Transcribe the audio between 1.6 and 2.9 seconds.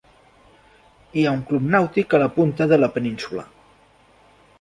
nàutic a la punta de la